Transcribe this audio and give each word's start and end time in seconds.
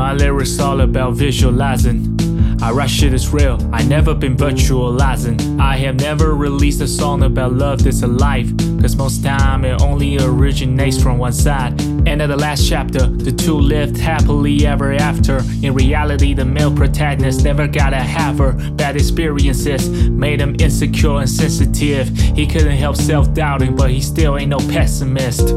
sure 0.00 0.14
lyrics 0.14 0.58
all 0.58 0.80
about 0.80 1.12
visualizing. 1.14 2.16
I 2.62 2.70
write 2.72 2.90
shit 2.90 3.12
is 3.14 3.32
real, 3.32 3.58
I 3.72 3.82
never 3.82 4.14
been 4.14 4.36
virtualizing. 4.36 5.60
I 5.60 5.76
have 5.78 5.96
never 5.96 6.34
released 6.34 6.80
a 6.80 6.88
song 6.88 7.22
about 7.22 7.52
love 7.52 7.84
that's 7.84 8.02
alive. 8.02 8.52
Cause 8.80 8.96
most 8.96 9.22
time 9.22 9.64
it 9.64 9.80
only 9.82 10.18
originates 10.18 11.02
from 11.02 11.18
one 11.18 11.32
side. 11.32 11.80
And 12.06 12.22
at 12.22 12.26
the 12.26 12.36
last 12.36 12.68
chapter, 12.68 13.06
the 13.06 13.32
two 13.32 13.58
lived 13.58 13.98
happily 13.98 14.66
ever 14.66 14.92
after. 14.94 15.42
In 15.62 15.74
reality, 15.74 16.34
the 16.34 16.44
male 16.44 16.74
protagonist 16.74 17.44
never 17.44 17.66
got 17.66 17.92
a 17.92 17.96
have 17.96 18.38
her. 18.38 18.52
Bad 18.72 18.96
experiences 18.96 19.88
made 20.08 20.40
him 20.40 20.56
insecure 20.60 21.18
and 21.20 21.28
sensitive. 21.28 22.08
He 22.36 22.46
couldn't 22.46 22.76
help 22.76 22.96
self 22.96 23.32
doubting, 23.34 23.76
but 23.76 23.90
he 23.90 24.00
still 24.00 24.38
ain't 24.38 24.50
no 24.50 24.58
pessimist. 24.58 25.54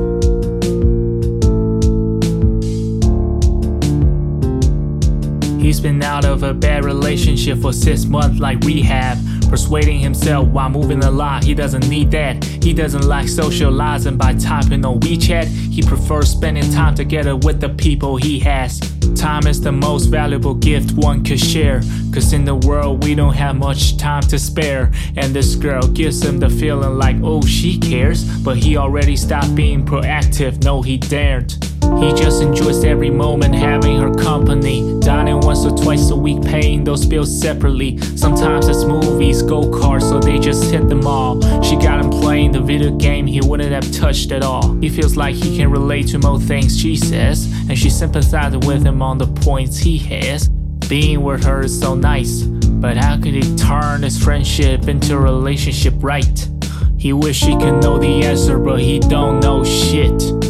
He's 5.64 5.80
been 5.80 6.04
out 6.04 6.26
of 6.26 6.44
a 6.44 6.54
bad 6.54 6.84
relationship 6.84 7.60
for 7.60 7.72
six 7.72 8.04
months, 8.04 8.38
like 8.38 8.60
rehab. 8.66 9.18
Persuading 9.50 9.98
himself 9.98 10.46
while 10.50 10.70
moving 10.70 11.02
a 11.06 11.10
lot, 11.10 11.46
he 11.46 11.54
doesn't 11.54 11.88
need 11.88 12.12
that. 12.12 12.44
He 12.44 12.74
doesn't 12.74 13.08
like 13.08 13.30
socializing 13.30 14.18
by 14.18 14.34
typing 14.34 14.84
on 14.84 15.00
WeChat. 15.00 15.46
He 15.46 15.82
prefers 15.82 16.30
spending 16.30 16.70
time 16.74 16.96
together 16.96 17.38
with 17.38 17.62
the 17.62 17.70
people 17.70 18.18
he 18.18 18.40
has. 18.40 18.78
Time 19.16 19.48
is 19.48 19.62
the 19.62 19.72
most 19.72 20.08
valuable 20.08 20.54
gift 20.54 20.92
one 20.98 21.24
could 21.24 21.40
share. 21.40 21.80
Cause 22.14 22.34
in 22.34 22.44
the 22.44 22.56
world, 22.56 23.02
we 23.06 23.16
don't 23.16 23.34
have 23.34 23.56
much 23.56 23.96
time 23.96 24.24
to 24.24 24.38
spare. 24.38 24.92
And 25.16 25.34
this 25.34 25.56
girl 25.56 25.88
gives 25.88 26.22
him 26.22 26.40
the 26.40 26.50
feeling 26.50 26.98
like, 26.98 27.16
oh, 27.24 27.42
she 27.42 27.80
cares. 27.80 28.26
But 28.42 28.58
he 28.58 28.76
already 28.76 29.16
stopped 29.16 29.56
being 29.56 29.86
proactive, 29.86 30.62
no, 30.66 30.82
he 30.82 30.98
daren't. 30.98 31.63
He 32.04 32.12
just 32.14 32.42
enjoys 32.42 32.84
every 32.84 33.10
moment 33.10 33.56
having 33.56 33.98
her 33.98 34.14
company. 34.14 35.00
Dining 35.00 35.40
once 35.40 35.64
or 35.64 35.72
twice 35.72 36.10
a 36.10 36.16
week, 36.16 36.42
paying 36.44 36.84
those 36.84 37.06
bills 37.06 37.32
separately. 37.40 37.98
Sometimes 38.18 38.68
it's 38.68 38.84
movies, 38.84 39.42
go 39.42 39.62
karts, 39.62 40.10
so 40.10 40.20
they 40.20 40.38
just 40.38 40.70
hit 40.70 40.90
them 40.90 41.08
all. 41.08 41.40
She 41.64 41.78
got 41.78 42.04
him 42.04 42.12
playing 42.12 42.52
the 42.52 42.60
video 42.60 42.92
game 42.98 43.26
he 43.26 43.40
wouldn't 43.40 43.72
have 43.72 43.90
touched 43.94 44.34
at 44.34 44.44
all. 44.44 44.74
He 44.82 44.90
feels 44.90 45.16
like 45.16 45.34
he 45.34 45.56
can 45.56 45.72
relate 45.72 46.08
to 46.08 46.20
more 46.20 46.42
things 46.42 46.78
she 46.78 46.98
says, 46.98 47.46
and 47.70 47.80
she 47.80 47.90
sympathizes 47.90 48.68
with 48.68 48.86
him 48.86 49.02
on 49.02 49.18
the 49.18 49.28
points 49.28 49.78
he 49.78 49.98
has. 50.00 50.50
Being 50.90 51.22
with 51.22 51.46
her 51.46 51.62
is 51.62 51.80
so 51.80 51.96
nice, 51.96 52.42
but 52.42 52.98
how 52.98 53.16
could 53.16 53.34
he 53.34 53.56
turn 53.56 54.04
his 54.04 54.22
friendship 54.22 54.90
into 54.90 55.16
a 55.16 55.20
relationship 55.22 55.94
right? 56.00 56.50
He 56.98 57.14
wish 57.14 57.42
he 57.42 57.56
could 57.56 57.82
know 57.82 57.98
the 57.98 58.26
answer, 58.26 58.60
but 58.60 58.82
he 58.82 59.00
don't 59.00 59.40
know 59.40 59.64
shit. 59.64 60.43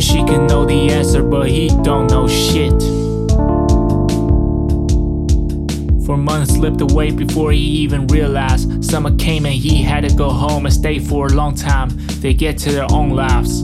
Wish 0.00 0.12
he 0.12 0.24
could 0.24 0.48
know 0.48 0.64
the 0.64 0.90
answer, 0.90 1.22
but 1.22 1.46
he 1.46 1.68
don't 1.82 2.06
know 2.10 2.26
shit. 2.26 2.72
Four 6.06 6.16
months 6.16 6.54
slipped 6.54 6.80
away 6.80 7.10
before 7.10 7.52
he 7.52 7.60
even 7.60 8.06
realized 8.06 8.82
summer 8.82 9.14
came 9.16 9.44
and 9.44 9.54
he 9.54 9.82
had 9.82 10.08
to 10.08 10.14
go 10.16 10.30
home 10.30 10.64
and 10.64 10.72
stay 10.72 10.98
for 10.98 11.26
a 11.26 11.32
long 11.34 11.54
time. 11.54 11.90
They 12.22 12.32
get 12.32 12.56
to 12.60 12.72
their 12.72 12.90
own 12.90 13.10
lives. 13.10 13.62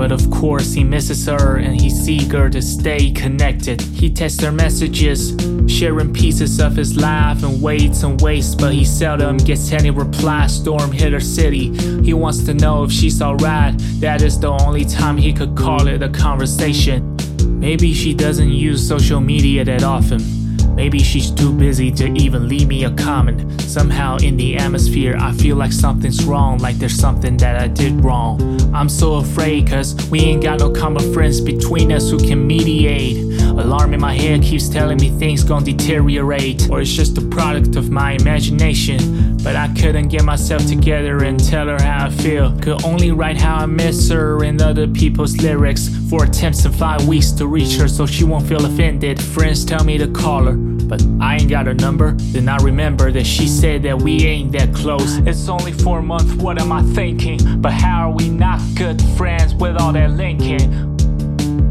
But 0.00 0.12
of 0.12 0.30
course, 0.30 0.72
he 0.72 0.82
misses 0.82 1.26
her 1.26 1.58
and 1.58 1.78
he's 1.78 2.08
eager 2.08 2.48
to 2.48 2.62
stay 2.62 3.10
connected. 3.10 3.82
He 3.82 4.08
texts 4.08 4.42
her 4.42 4.50
messages, 4.50 5.36
sharing 5.66 6.14
pieces 6.14 6.58
of 6.58 6.74
his 6.74 6.96
life 6.96 7.42
and 7.42 7.60
waits 7.60 8.02
and 8.02 8.18
waits, 8.18 8.54
but 8.54 8.72
he 8.72 8.82
seldom 8.82 9.36
gets 9.36 9.70
any 9.72 9.90
reply. 9.90 10.46
Storm 10.46 10.90
hit 10.90 11.12
her 11.12 11.20
city. 11.20 11.68
He 12.02 12.14
wants 12.14 12.44
to 12.44 12.54
know 12.54 12.82
if 12.82 12.90
she's 12.90 13.20
alright. 13.20 13.74
That 14.00 14.22
is 14.22 14.40
the 14.40 14.48
only 14.48 14.86
time 14.86 15.18
he 15.18 15.34
could 15.34 15.54
call 15.54 15.86
it 15.86 16.02
a 16.02 16.08
conversation. 16.08 17.14
Maybe 17.60 17.92
she 17.92 18.14
doesn't 18.14 18.48
use 18.48 18.88
social 18.88 19.20
media 19.20 19.66
that 19.66 19.82
often. 19.82 20.39
Maybe 20.74 21.02
she's 21.02 21.30
too 21.30 21.52
busy 21.52 21.90
to 21.92 22.12
even 22.14 22.48
leave 22.48 22.68
me 22.68 22.84
a 22.84 22.90
comment. 22.90 23.60
Somehow 23.62 24.16
in 24.18 24.36
the 24.36 24.56
atmosphere, 24.56 25.16
I 25.18 25.32
feel 25.32 25.56
like 25.56 25.72
something's 25.72 26.24
wrong, 26.24 26.58
like 26.58 26.76
there's 26.76 26.96
something 26.96 27.36
that 27.38 27.56
I 27.56 27.68
did 27.68 28.02
wrong. 28.04 28.40
I'm 28.74 28.88
so 28.88 29.14
afraid, 29.14 29.68
cause 29.68 29.94
we 30.10 30.20
ain't 30.20 30.42
got 30.42 30.60
no 30.60 30.70
common 30.70 31.12
friends 31.12 31.40
between 31.40 31.92
us 31.92 32.10
who 32.10 32.18
can 32.18 32.46
mediate. 32.46 33.29
Alarm 33.60 33.92
in 33.92 34.00
my 34.00 34.14
head 34.14 34.42
keeps 34.42 34.68
telling 34.68 34.98
me 34.98 35.10
things 35.10 35.44
gon' 35.44 35.62
deteriorate, 35.62 36.70
or 36.70 36.80
it's 36.80 36.90
just 36.90 37.18
a 37.18 37.20
product 37.20 37.76
of 37.76 37.90
my 37.90 38.12
imagination. 38.12 39.36
But 39.44 39.54
I 39.54 39.68
couldn't 39.74 40.08
get 40.08 40.24
myself 40.24 40.66
together 40.66 41.24
and 41.24 41.38
tell 41.38 41.66
her 41.66 41.80
how 41.80 42.06
I 42.06 42.10
feel. 42.10 42.58
Could 42.60 42.84
only 42.84 43.10
write 43.10 43.36
how 43.36 43.56
I 43.56 43.66
miss 43.66 44.08
her 44.08 44.42
in 44.44 44.60
other 44.62 44.88
people's 44.88 45.36
lyrics. 45.36 45.88
Four 46.08 46.24
attempts 46.24 46.64
in 46.64 46.72
five 46.72 47.06
weeks 47.06 47.32
to 47.32 47.46
reach 47.46 47.76
her 47.76 47.86
so 47.86 48.06
she 48.06 48.24
won't 48.24 48.46
feel 48.46 48.64
offended. 48.64 49.22
Friends 49.22 49.64
tell 49.64 49.84
me 49.84 49.98
to 49.98 50.08
call 50.08 50.44
her, 50.44 50.56
but 50.56 51.04
I 51.20 51.36
ain't 51.36 51.50
got 51.50 51.66
her 51.66 51.74
number. 51.74 52.12
Then 52.12 52.48
I 52.48 52.56
remember 52.58 53.12
that 53.12 53.26
she 53.26 53.46
said 53.46 53.82
that 53.82 54.00
we 54.00 54.24
ain't 54.24 54.52
that 54.52 54.74
close. 54.74 55.18
It's 55.18 55.48
only 55.48 55.72
four 55.72 56.00
months, 56.02 56.32
what 56.34 56.60
am 56.60 56.72
I 56.72 56.82
thinking? 56.94 57.60
But 57.60 57.72
how 57.72 58.08
are 58.08 58.12
we 58.12 58.30
not 58.30 58.60
good 58.74 59.00
friends 59.18 59.54
with 59.54 59.76
all 59.76 59.92
that 59.92 60.12
linking? 60.12 60.86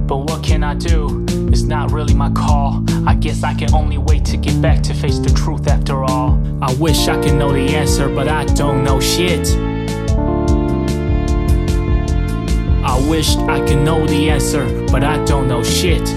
But 0.08 0.18
what 0.18 0.44
can 0.44 0.64
I 0.64 0.76
do? 0.76 1.29
It's 1.52 1.64
not 1.64 1.92
really 1.92 2.14
my 2.14 2.30
call. 2.30 2.84
I 3.08 3.16
guess 3.16 3.44
I 3.44 3.56
can 3.56 3.74
only 3.74 3.98
wait 3.98 4.24
to 4.26 4.38
get 4.38 4.62
back 4.62 4.84
to 4.84 4.94
face 4.94 5.18
the 5.18 5.32
truth 5.32 5.68
after 5.68 6.04
all. 6.04 6.40
I 6.62 6.72
wish 6.76 7.08
I 7.08 7.20
could 7.20 7.34
know 7.34 7.52
the 7.52 7.76
answer, 7.76 8.08
but 8.08 8.28
I 8.28 8.46
don't 8.46 8.84
know 8.84 9.00
shit. 9.00 9.48
I 12.86 13.10
wished 13.10 13.40
I 13.40 13.66
could 13.66 13.80
know 13.80 14.06
the 14.06 14.30
answer, 14.30 14.86
but 14.92 15.04
I 15.04 15.24
don't 15.26 15.48
know 15.48 15.64
shit. 15.64 16.08